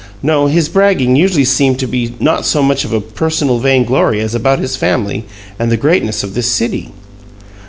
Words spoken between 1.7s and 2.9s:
to be not so much